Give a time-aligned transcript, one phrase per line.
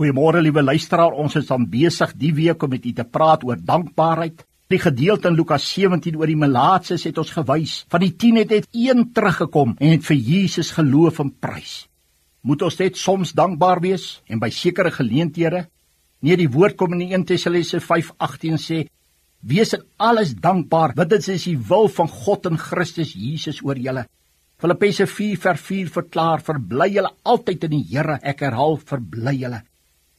[0.00, 3.58] Goeiemôre liewe luisteraar, ons is dan besig die week om met u te praat oor
[3.60, 4.40] dankbaarheid.
[4.72, 7.74] Die gedeelte in Lukas 17 oor die melaatses het ons gewys.
[7.92, 11.74] Van die 10 het net een teruggekom en het vir Jesus geloof en prys.
[12.40, 15.66] Moet ons net soms dankbaar wees en by sekere geleenthede?
[16.24, 18.78] Nee, die woord kom in 1 Tessalonisense 5:18 sê:
[19.44, 23.76] "Wees in alles dankbaar, want dit is die wil van God in Christus Jesus oor
[23.76, 24.06] julle."
[24.56, 29.62] Filippense 4:4 verklaar: "Verbly julle altyd in die Here." Ek herhaal: "Verbly julle."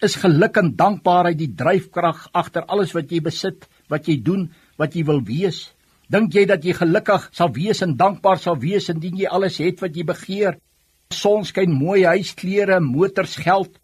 [0.03, 4.95] Is geluk en dankbaarheid die dryfkrag agter alles wat jy besit, wat jy doen, wat
[4.97, 5.69] jy wil wees?
[6.11, 9.79] Dink jy dat jy gelukkig sal wees en dankbaar sal wees indien jy alles het
[9.81, 10.59] wat jy begeer?
[11.13, 13.79] Sonskyn, mooi huis, klere, motors, geld.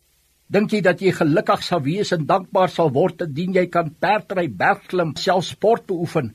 [0.50, 4.48] Dink jy dat jy gelukkig sal wees en dankbaar sal word indien jy kan perdry,
[4.50, 6.34] bergklim, self sport beoefen?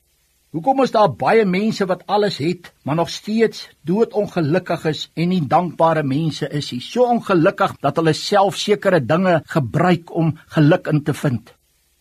[0.55, 5.41] Hoekom is daar baie mense wat alles het, maar nog steeds doodongelukkig is en nie
[5.51, 6.79] dankbare mense is nie?
[6.79, 11.51] So ongelukkig dat hulle self sekere dinge gebruik om geluk in te vind.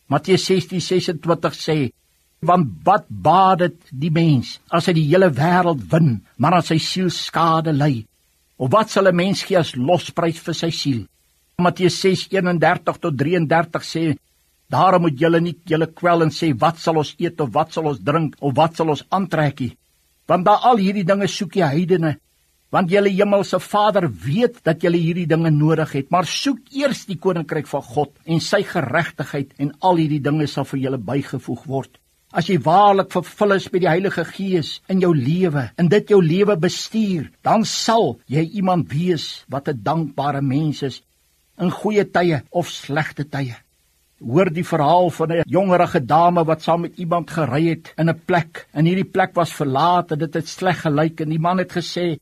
[0.05, 1.77] Matteus 16:26 sê:
[2.45, 6.77] "Want wat baat dit die mens as hy die hele wêreld wen, maar aan sy
[6.77, 8.05] siel skade ly?
[8.57, 11.01] Of wat sal 'n mens gee as losprys vir sy siel?"
[11.57, 14.15] Matteus 6:31 tot 33 sê
[14.73, 17.91] Daarom moet julle nie julle kwel en sê wat sal ons eet of wat sal
[17.91, 19.73] ons drink of wat sal ons aantrek nie.
[20.29, 22.15] Want daai al hierdie dinge soek die heidene.
[22.73, 27.19] Want julle hemelse Vader weet dat julle hierdie dinge nodig het, maar soek eers die
[27.21, 31.99] koninkryk van God en sy geregtigheid en al hierdie dinge sal vir julle bygevoeg word.
[32.33, 36.17] As jy waarlik vervul is met die Heilige Gees in jou lewe en dit jou
[36.23, 41.03] lewe bestuur, dan sal jy iemand wees wat 'n dankbare mens is
[41.61, 43.53] in goeie tye of slegte tye
[44.23, 48.21] hoor die verhaal van 'n jongerige dame wat saam met iemand gery het in 'n
[48.25, 48.67] plek.
[48.71, 51.21] En hierdie plek was verlaat en dit het sleg gelyk.
[51.21, 52.17] En die man het gesê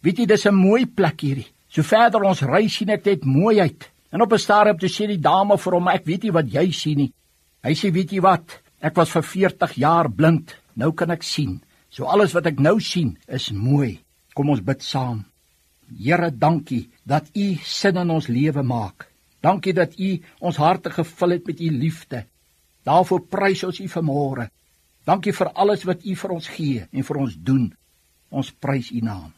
[0.00, 1.52] weet jy dis 'n mooi plek hierdie.
[1.68, 5.20] So verder ons ry sien ek net mooiheid en op 'n stadium toe sê die
[5.20, 7.12] dame vir hom ek weet nie wat jy sien nie.
[7.62, 8.60] Hy sê weet jy wat?
[8.80, 10.56] Ek was vir 40 jaar blind.
[10.74, 11.62] Nou kan ek sien.
[11.90, 14.00] So alles wat ek nou sien is mooi.
[14.34, 15.24] Kom ons bid saam.
[15.98, 19.13] Here dankie dat u sin in ons lewe maak
[19.44, 20.10] Dankie dat U
[20.40, 22.24] ons harte gevul het met U liefde.
[22.84, 24.48] Daarvoor prys ons U vanmôre.
[25.04, 27.68] Dankie vir alles wat U vir ons gee en vir ons doen.
[28.32, 29.32] Ons prys U naam.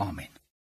[0.00, 0.43] Amen.